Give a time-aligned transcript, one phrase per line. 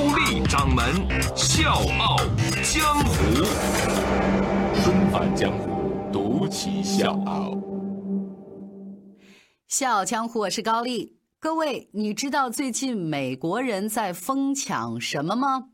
[0.00, 0.82] 高丽掌门
[1.36, 2.16] 笑傲
[2.62, 3.44] 江湖，
[4.82, 7.54] 重返江湖，独骑笑傲。
[9.68, 11.18] 笑傲江湖，我是高丽。
[11.38, 15.66] 各位，你知道最近美国人在疯抢什么吗？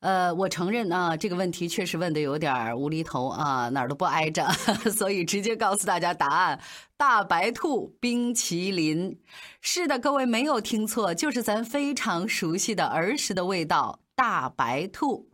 [0.00, 4.46] 呃，我承认啊，这个问题确实问的有点无厘头啊，哪儿都不挨着，
[4.94, 6.60] 所以直接告诉大家答案：
[6.96, 9.18] 大白兔冰淇淋。
[9.60, 15.28] 是的，各位没有听错，就是咱非常熟悉的儿时的味道——大白兔。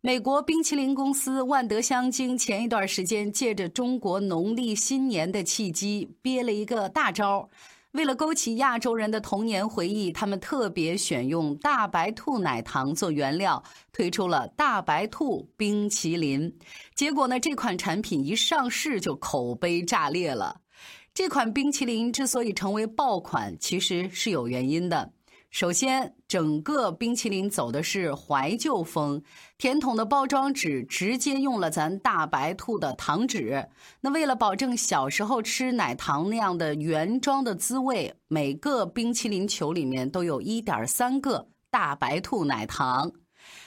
[0.00, 7.48] 美国冰淇淋公司万德香精前一段时间借着中国农历新年的契机，憋了一个大招。
[7.92, 13.62] 为了勾起亚洲人的童年回忆，他们特别选用大白兔奶糖做原料，
[13.92, 16.58] 推出了大白兔冰淇淋。
[16.94, 20.62] 结果呢，这款产品一上市就口碑炸裂了。
[21.12, 25.12] 这款冰淇淋之所以成为爆款，其实是有原因的。
[25.52, 29.22] 首先，整个冰淇淋走的是怀旧风，
[29.58, 33.68] 甜筒的包装纸直接用了咱大白兔的糖纸。
[34.00, 43.12] 那为了保证小时候吃奶糖那样的原装的滋味，每个冰淇淋球里面都有一点三个大白兔奶糖。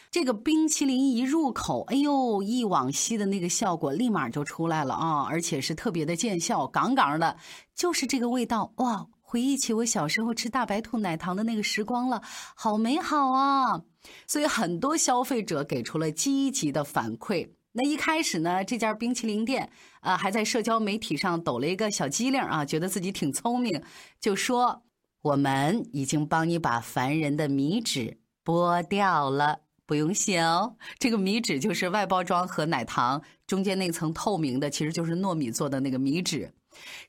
[0.09, 5.27] 这个冰淇淋一入口，哎呦，忆往昔的那个效果立马就出来了啊！
[5.29, 7.37] 而且是特别的见效，杠杠的，
[7.75, 9.05] 就是这个味道哇！
[9.27, 12.21] 回忆起我小时候吃大白兔奶糖的那个时光了，
[12.55, 13.81] 好美好啊！
[14.27, 17.49] 所以很多消费者给出了积极的反馈。
[17.71, 23.81] 那一开始呢，这家冰淇淋店啊还在社交媒体上抖了一个小机灵啊，觉得自己挺聪明，
[24.21, 24.83] 就说
[25.23, 30.77] 我们已经帮你把烦人的米纸剥掉了，不用谢哦。
[30.99, 36.53] 这个米纸就是外包装和奶糖中间那层透明的，其实就是糯米做的那个米纸。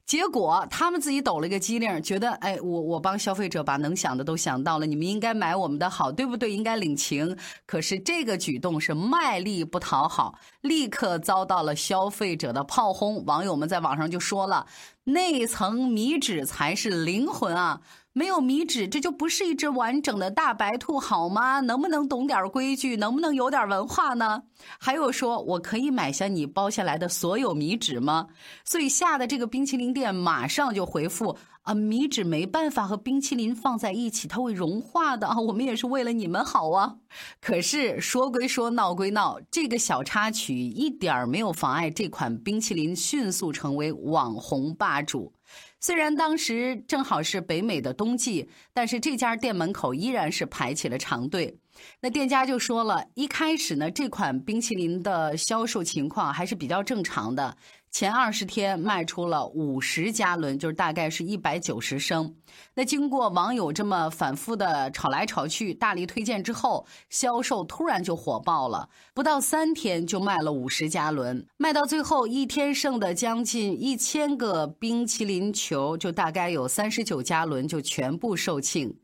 [0.04, 6.53] 结果他们自己抖了一个机灵，觉得哎，我我帮消费者把能想的都想到了，你们应该买我们的好，对不对？
[6.53, 7.37] 应该领情。
[7.66, 13.25] 可是这个举动是卖力不讨好，立刻遭到了消费者的炮轰。
[13.25, 14.66] 网友们在网上就说了，
[15.09, 17.81] 内层米纸才是灵魂啊！
[18.12, 21.61] 没有米纸，这就不是一只完整的大白兔，好吗？
[21.61, 22.97] 能不能懂点规矩？
[22.97, 24.43] 能不能有点文化呢？
[24.81, 28.27] 还有说，我可以买下你包下来的所有米纸吗？
[28.65, 35.41] 所以吓得这个冰淇淋店马上就回复啊，米纸没办法和冰淇淋放在一起，它会融化的啊。
[35.41, 36.99] 我们也是为了你们好啊。
[37.41, 45.32] 可是说归说，闹归闹，这个小插曲一点儿没有妨碍这款冰淇淋迅速成为网红霸主。
[45.81, 51.59] 虽然当时正好是北美的冬季，但是这家店门口依然是排起了长队。
[52.00, 57.56] 那店家就说了一开始呢，这款冰淇淋的销售情况还是比较正常的。
[57.99, 62.34] 前二十天卖出了五十加仑，就是大概是一百九十升。
[62.75, 78.95] 那经过网友这么反复的炒来炒去，大力推荐之后，销售突然就火爆了，不到三天就卖了五十加仑，卖到最后一天剩的将近一千个冰淇淋球，就大概有三十九加仑就全部售罄。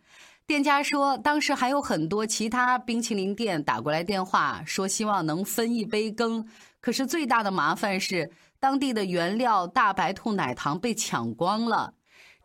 [0.47, 6.47] 店家说，当时还有很多其他冰淇淋店打过来电话，说希望能分一杯羹。
[6.79, 8.31] 可是最大的麻烦是。
[8.63, 11.95] 当地的原料大白兔奶糖被抢光了，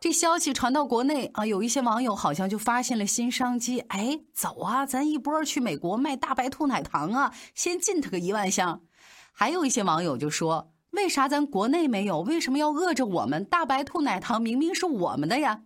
[0.00, 8.80] 这消息传到国内啊，有一些网友好像就发现了新商机，哎，走啊，咱一波去美国卖大白兔奶糖啊，先进他个一万箱。
[9.30, 12.22] 还有一些网友就说，为啥咱国内没有？
[12.22, 13.44] 为什么要饿着我们？
[13.44, 15.62] 大白兔奶糖明明是我们的呀！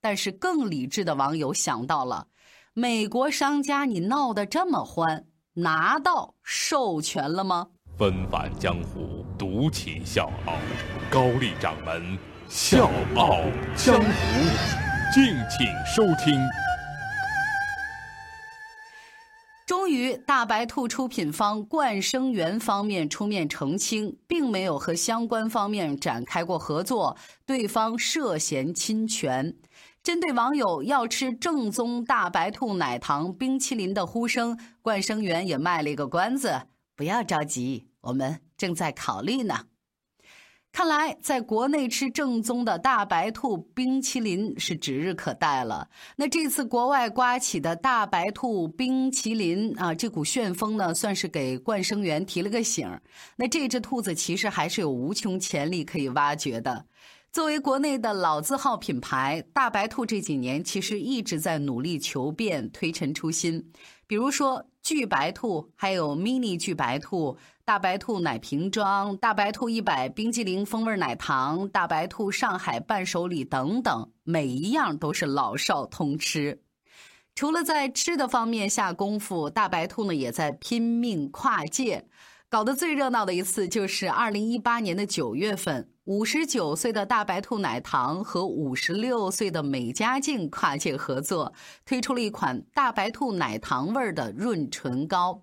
[0.00, 2.28] 但是更理智的网友想到了，
[2.74, 7.70] 美国商家，你闹得这么欢，拿到授权了吗？
[7.98, 10.52] 纷返江湖，独起笑傲。
[11.10, 13.40] 高丽掌门笑傲
[13.74, 14.06] 江湖，
[15.14, 16.38] 敬请收听。
[19.66, 27.16] 终于，大白兔出品方冠生园方面出面澄清，并没有和相关方面展开过合作，
[27.46, 29.54] 对方涉嫌侵权。
[30.02, 36.60] 针对网友要吃正宗大白兔奶糖冰淇淋的呼声，冠生园也卖了一个关子。
[36.96, 39.66] 不要着急，我们正在考虑呢。
[40.72, 45.88] 看来，在国内吃正宗的大白兔冰淇淋是指日可待了。
[46.16, 52.86] 那这次国外刮起的大白兔冰淇淋啊，这股旋风呢，算是给冠生园提了个醒。
[53.36, 56.84] 那这只兔子其实还是有无穷潜力可以挖掘的。
[57.36, 63.62] 作为国内的老字号品牌，大白兔这几年其实一直在努力求变、推陈出新。
[64.06, 76.62] 比如说巨白兔，还有 mini 巨白兔、大白兔奶瓶装、大白兔一百冰激凌风味奶糖、大白兔上海伴手礼等等，每一样都是老少通吃。
[77.34, 82.08] 除了在吃的方面下功夫，大白兔呢也在拼命跨界。
[82.48, 91.52] 搞得最热闹的一次就是二零一八年的九月份，五十九岁的大白兔奶糖和五十六岁的美加净跨界合作，
[91.84, 95.42] 推出了一款大白兔奶糖味儿的润唇膏。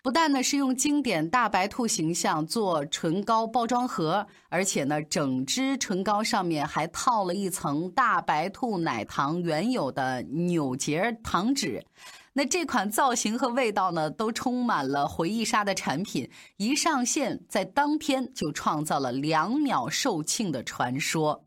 [0.00, 11.84] 不但呢是用经典大白兔形象做唇膏包装盒，而且呢整支唇膏上面还套了一层大白兔奶糖原有的扭结糖纸。
[12.36, 21.46] 那这款造型和味道呢，都充满了回忆杀的产品，一上线在当天就创造了两秒售罄的传说。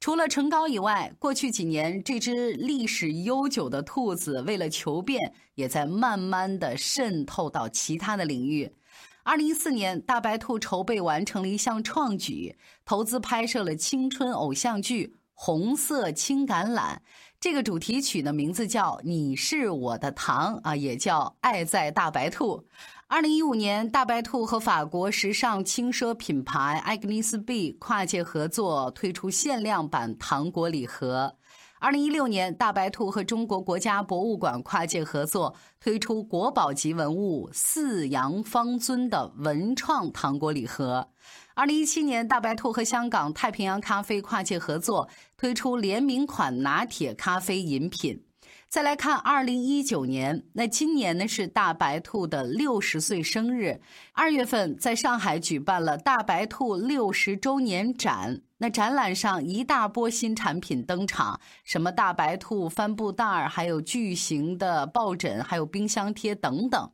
[0.00, 8.74] 除了唇膏以外，过去几年这只历史悠久的兔子为了求变，也在慢慢的渗透到其他的领域。
[9.22, 12.56] 二零一四年，大白兔筹备完成了一项创举，
[12.86, 16.96] 投资拍摄了青春偶像剧《红色青橄榄》。
[17.40, 22.58] 这个主题曲的名字叫《你是我的糖》啊，也叫《爱在大白兔》。
[23.06, 31.36] 二零一五年，大白兔和法国时尚轻奢品牌艾格尼斯 B 跨界合作，推出限量版糖果礼盒。
[31.78, 41.08] 二零一六年，大白兔和中国国家博物馆跨界合作，推出国宝级文物四羊方尊的文创糖果礼盒。
[41.54, 48.24] 二零一七年，大白兔和香港太平洋咖啡跨界合作，推出联名款拿铁咖啡饮品。
[48.68, 53.80] 再来看二零一九年，那今年呢是大白兔的六十岁生日。
[54.12, 66.92] 二月份在上海举办了大白兔六十周年展，那展览上一大波新产品登场，什么大白兔帆布袋儿，还有巨型的抱枕，还有冰箱贴等等。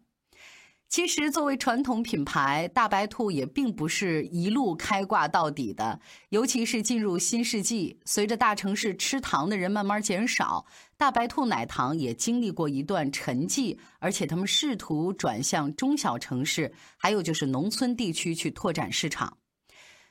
[0.89, 6.01] 其实，作为传统品牌，大白兔也并不是一路开挂到底的。
[6.29, 10.65] 尤其是进入新世纪，随着大城市吃糖的人慢慢减少，
[10.97, 13.77] 大白兔奶糖也经历过一段沉寂。
[13.99, 19.39] 而且，他们试图转向中小城市，还有就是农村地区去拓展市场。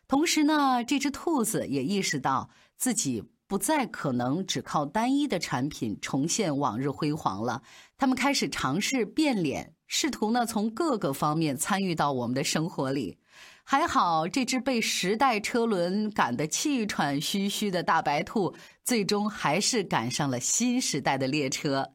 [0.08, 7.64] 同时呢，这只兔子也意识到自己不再可能只靠单一的产品重现往日辉煌了。
[7.98, 9.75] 他们开始尝试变脸。
[9.88, 13.18] 试图呢从各个方面参与到我们的生活里，
[13.64, 21.94] 还好这只被时代车轮赶得气喘吁吁的大白兔，最终还是赶上了新时代的列车。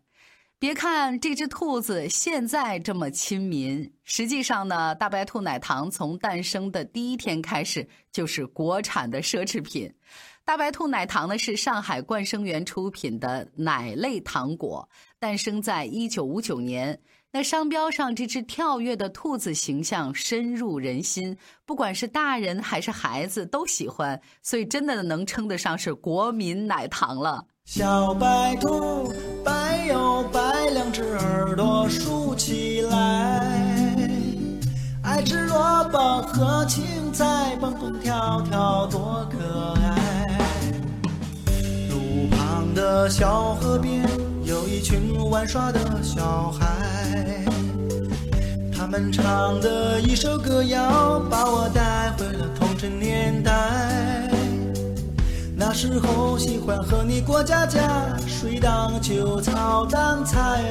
[0.59, 9.91] 别看这只兔子现在这么亲民，实际上呢，大白兔奶糖从诞生的第一天开始就是国产的奢侈品。
[10.45, 14.87] 大白兔奶糖呢是上海冠生园出品的奶类糖果，
[15.19, 17.01] 诞生在一九五九年。
[17.33, 27.45] 那商标上这只跳跃的兔子形象深入人心，不管是大人还是孩子都喜欢，所以真的能称得上是国民奶糖了。
[27.65, 29.13] 小白兔
[29.45, 33.47] 白又白，两只耳朵竖起来，
[35.05, 40.83] 爱吃萝卜和青菜，蹦蹦跳跳多可爱。
[41.91, 44.05] 路旁的小河边，
[44.81, 47.45] 一群玩耍的小孩。
[48.75, 53.53] 他们唱的一首歌谣，把我带回了童真年代。
[55.55, 60.65] 那时候喜欢和你过家家，水当酒草当菜，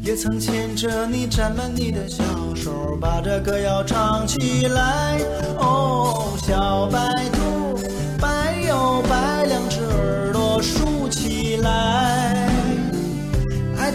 [0.00, 2.22] 也曾牵着你沾满你的小
[2.54, 5.18] 手，把这歌谣唱起来。
[5.58, 7.00] 哦，小白
[7.32, 7.76] 兔，
[8.20, 12.17] 白又白，两只耳朵竖起来，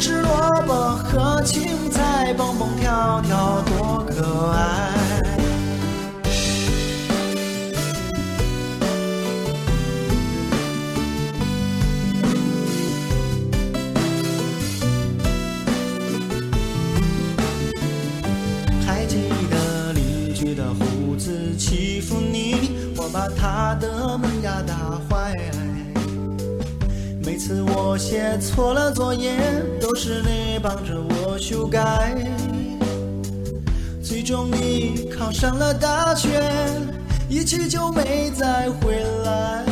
[0.03, 2.33] 吃萝卜和青菜。
[2.33, 4.91] 蹦蹦跳跳多可爱！
[18.85, 25.33] 还记得邻居的胡子欺负你，我把他的门牙打坏。
[27.33, 29.35] 每次我写错了作业，
[29.81, 32.15] 都是你帮着我修改。
[34.03, 36.29] 最终你考上了大学，
[37.27, 39.65] 一去就没再回来。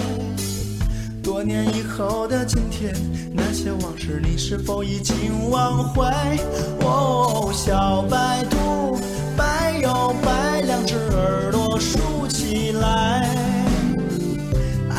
[1.22, 2.96] 多年以后的今天，
[3.32, 6.36] 那些往事你是否已经忘怀？
[6.80, 8.98] 哦，小白兔，
[9.38, 13.50] 白又白，两只耳朵竖起来。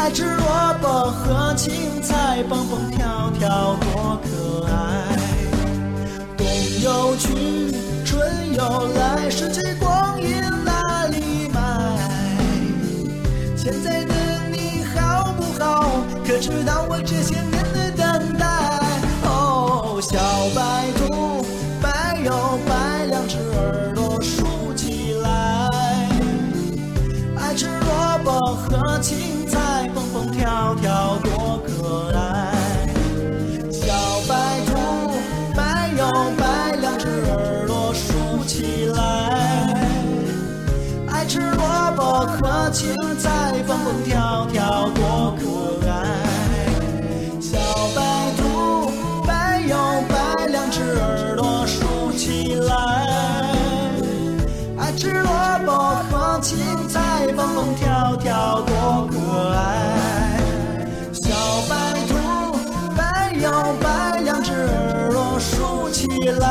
[0.02, 5.16] 爱吃萝卜和青菜，蹦蹦跳跳多可爱。
[6.37, 6.44] 冬
[6.82, 7.73] 又去，
[8.04, 9.30] 春又来，
[56.52, 59.16] 和青菜，蹦蹦跳跳多可
[59.52, 60.38] 爱。
[61.12, 61.30] 小
[61.68, 61.75] 白
[62.09, 62.12] 兔，
[62.97, 66.06] 白又白，两只耳朵竖起
[66.38, 66.47] 来。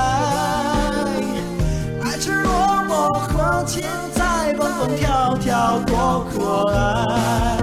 [2.04, 2.52] 爱吃萝
[2.88, 3.84] 卜和青
[4.16, 7.58] 菜，蹦蹦跳跳多可爱。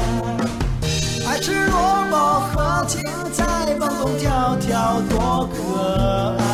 [1.29, 1.77] 爱吃萝
[2.11, 2.17] 卜
[2.53, 3.03] 和青
[3.33, 5.59] 菜，蹦蹦跳跳多可
[6.39, 6.48] 爱。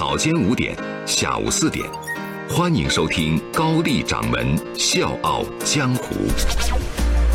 [0.00, 0.74] 早间五点，
[1.06, 1.86] 下午四点，
[2.48, 6.14] 欢迎收听高丽掌门笑傲江湖。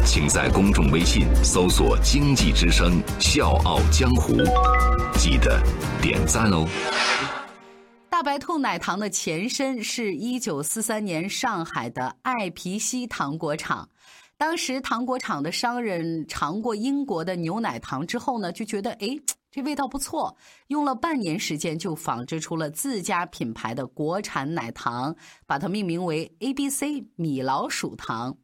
[0.04, 4.34] 请在公众微信搜索“经济之声笑傲江湖”，
[5.14, 5.62] 记得
[6.02, 6.68] 点赞哦。
[8.10, 13.88] 大白兔奶糖的前身是一九四三年上海的爱皮西糖果厂。
[14.40, 19.22] 当时糖果厂的商人尝过英国的牛奶糖之后呢，就觉得诶，
[19.56, 20.36] 这味道不错，
[20.68, 25.16] 用了半年时间就仿制出了自家品牌的国产奶糖，
[25.48, 28.36] 把它命名为 ABC 米老鼠糖。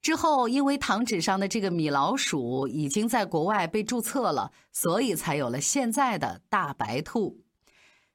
[0.00, 7.43] 之后，因为糖纸上的这个米老鼠已经在国外被注册了，所以才有了现在的大白兔。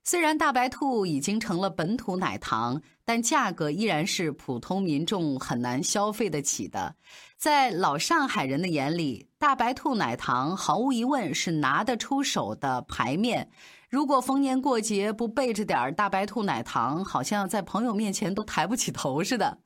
[0.10, 6.96] 虽然大白兔已经成了本土奶糖，但价格依然是普通民众很难消费得起的。
[7.38, 13.52] 在老上海人的眼里，大白兔奶糖毫无疑问是拿得出手的牌面。
[13.88, 19.60] 如果逢年过节不备着点大白兔奶糖，好像在朋友面前都抬不起头似的。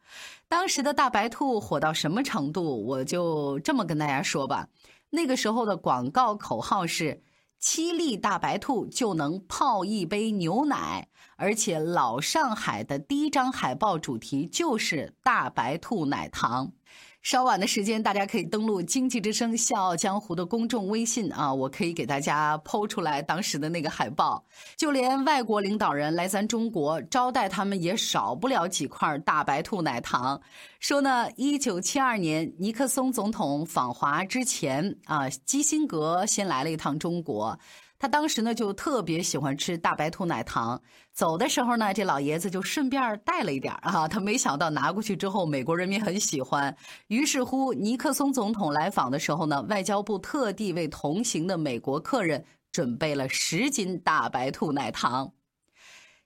[0.49, 4.67] 当时的大白兔火到什么程度，我就这么跟大家说吧。
[5.09, 7.23] 那个时候的广告口号是。
[7.65, 16.73] 七粒大白兔就能泡一杯牛奶，而且老上海的第一张海报主题就是大白兔奶糖。
[17.23, 24.43] 稍晚的时间，大家可以登录《经济之声·笑傲江湖》的公众微信啊，我可以给大家剖出来当时的那个海报。
[24.75, 30.39] 就连外国领导人来咱中国招待他们，也少不了几块大白兔奶糖。
[30.81, 37.57] 说呢，一九七二年尼克松总统访华之前啊，基辛格先来了一趟中国。
[38.03, 40.81] 他当时呢就特别喜欢吃大白兔奶糖，
[41.13, 44.05] 走的时候呢，这老爷子就顺便带了一点啊。
[44.09, 46.75] 他没想到拿过去之后，美国人民很喜欢。
[47.07, 52.43] 于是乎，尼克松总统来访的时候呢，外交部特地为同行的美国客人
[52.73, 55.31] 准备了十斤大白兔奶糖。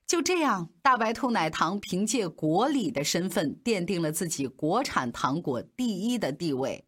[0.04, 6.84] 就这样，大白兔奶糖凭借国礼的身份，奠定了自己国产糖果第一的地位。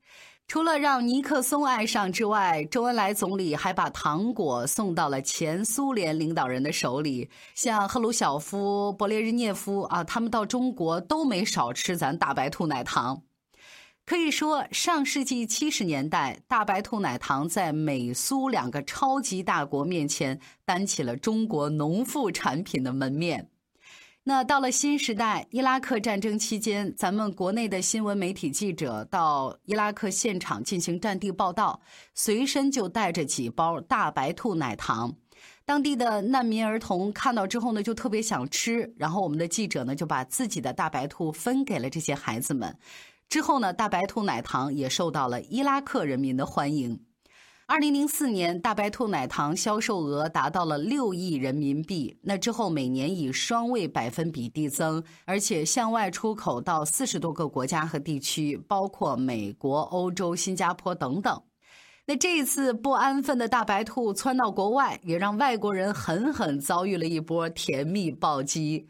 [0.51, 13.23] 除了让尼克松爱上之外，周恩来总理还把糖果送到了前苏联领导人的手里，像赫鲁晓夫、勃列日涅夫啊，他们到中国都没少吃咱大白兔奶糖。
[14.05, 23.49] 可以说，上世纪七十年代，大白兔奶糖在美苏两个超级大国面前担起了中国农副产品的门面。
[24.23, 31.81] 那到了新时代，伊拉克战争期间，咱们国内的新闻媒体记者到伊拉克现场进行战地报道，
[32.15, 35.17] 随身就带着几包大白兔奶糖。
[35.65, 42.77] 当地的难民儿童看到之后呢，就特别想吃，然后我们的记者呢就把自己的大白兔分给了这些孩子们。
[43.29, 47.01] 之后呢，大白兔奶糖也受到了伊拉克人民的欢迎。
[47.71, 52.19] 二零零四年，大白兔奶糖销售额达到了六亿人民币。
[52.21, 61.41] 那之后每年以双位百分比递增，而且向外出口到四十多个国家和地区，包括美国、欧洲、新加坡等等。
[62.07, 68.89] 那这一次不安分的大白兔窜到国外，也让外国人狠狠遭遇了一波甜蜜暴击。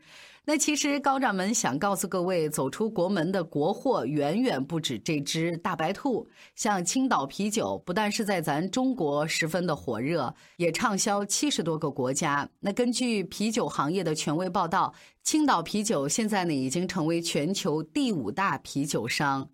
[0.51, 6.29] 那其实高掌门想告诉各位，走出国门的国货远远不止这只大白兔。
[6.57, 12.51] 像青岛啤酒，不但是在咱中国十分的火热，也畅销七十多个国家。
[12.59, 14.93] 那根据啤酒行业的权威报道，
[15.23, 19.51] 青岛啤酒现在呢已经成为全球第五大啤酒商。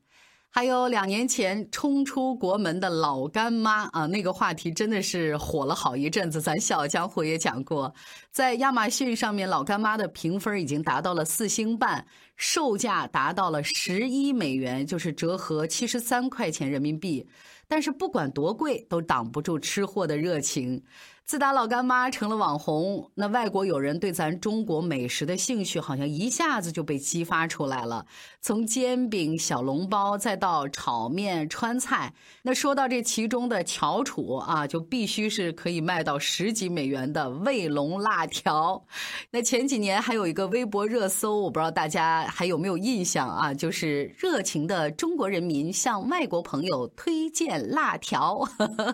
[0.56, 6.40] 还有两年前冲出国门的老干妈啊，那个话题真的是火了好一阵子。
[6.40, 7.94] 咱笑傲江湖也讲过，
[8.30, 17.28] 在亚马逊上面，老干妈的评分已经达到了四星半，售价达到了十一美元，就是折合七十三块钱人民币。
[17.68, 20.82] 但是不管多贵，都挡不住吃货的热情。
[21.26, 28.06] 自打老干妈成了网红，那外国友人对咱中国美食的兴趣好像一下子就被激发出来了。
[28.40, 38.86] 从煎饼、小笼包，再到炒面、川菜，那说到这其中的翘楚啊，就必须是可以卖到十几美元的卫龙辣条。
[39.32, 43.52] 那前几年还有一个微博热搜，我不知道大家还有没有印象啊？
[43.52, 48.48] 就是热情的中国人民向外国朋友推荐辣条。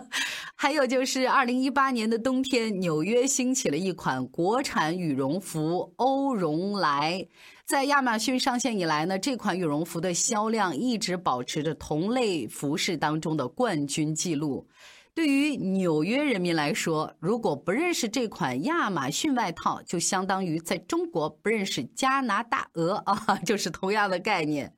[0.57, 2.22] 还有就是二零一八年的。
[2.23, 7.27] 冬天，纽约兴起了一款国产羽绒服欧绒来，
[7.65, 14.65] 在亚马逊上线以来呢，这款羽绒服的销量一直保持着同类服饰当中的冠军记录。
[15.13, 24.73] 对于纽约人民来说，如果不认识这款亚马逊外套，就相当于在中国不认识加拿大鹅 啊，就是同样的概念。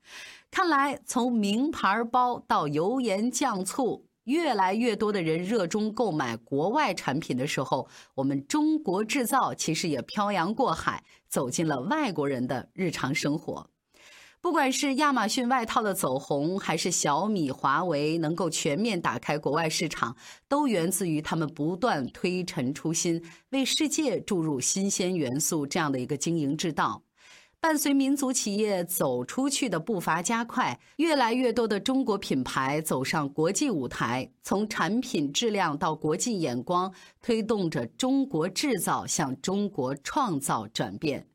[0.49, 4.07] 看来，从名牌包到油盐酱醋。
[4.25, 13.69] 越来越多的人热衷购买国外产品的时候，我们中国制造其实也漂洋过海，走进了外国人的日常生活。
[14.41, 20.15] 不管是亚马逊外套的走红，还是小米、华为能够全面打开国外市场，
[20.47, 27.01] 都源自于他们不断推陈出新，为世界注入新鲜元素这样的一个经营之道。
[27.65, 41.25] 伴随民族企业走出去的步伐加快，越来越多的中国品牌走上国际舞台，从产品质量到国际眼光，推动着中国制造向中国创造转变。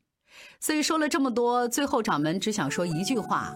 [0.61, 3.53] 所以说了这么多，最后掌门只想说一句话：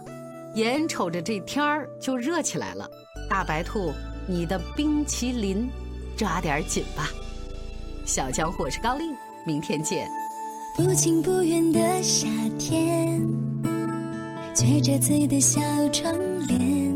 [0.57, 2.91] 眼瞅着这天儿就热起来了，
[3.31, 3.93] 大白兔，
[4.27, 5.71] 你的冰淇淋
[6.17, 7.09] 抓点紧吧！
[8.05, 9.05] 小江湖是高丽，
[9.47, 10.24] 明天见。
[10.77, 12.27] 不近不远的夏
[12.59, 13.23] 天，
[14.53, 15.61] 撅着嘴的小
[15.93, 16.13] 窗
[16.49, 16.93] 帘，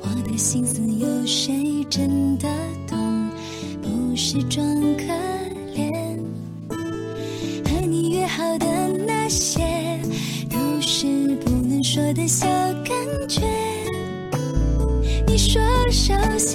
[0.00, 2.48] 我的心思有谁真的
[2.86, 3.28] 懂？
[3.82, 4.64] 不是装
[4.96, 5.02] 可
[5.74, 6.16] 怜，
[7.68, 8.66] 和你约好的
[9.04, 9.98] 那些，
[10.48, 12.46] 都是不能说的小
[12.84, 12.94] 感
[13.28, 13.42] 觉。
[15.26, 16.47] 你说手心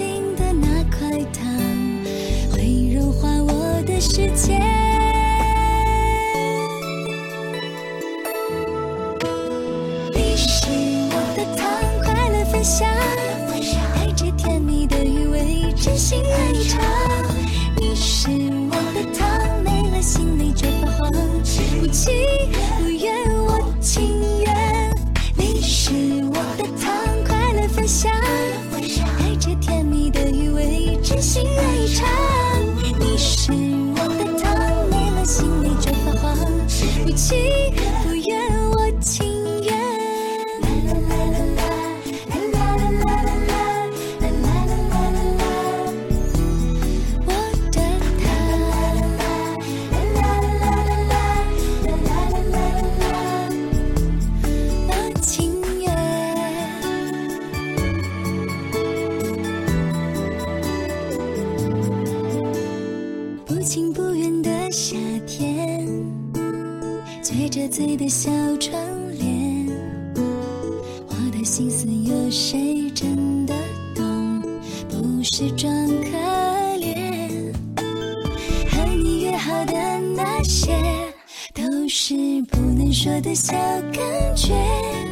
[82.93, 83.53] 说的小
[83.91, 85.02] 感觉。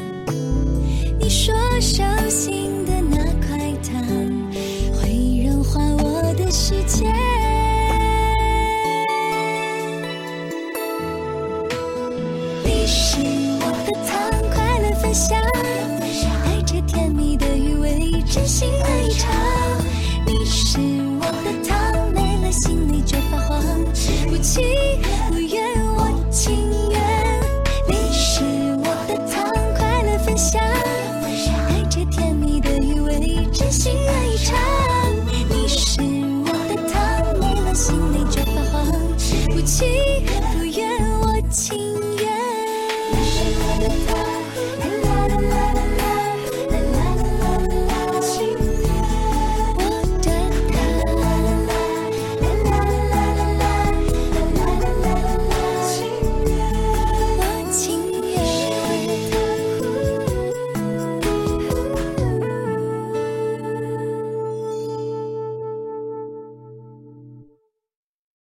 [30.50, 30.81] 快